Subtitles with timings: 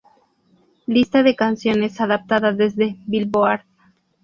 [0.87, 3.61] Lista de canciones adaptada desde "Billboard".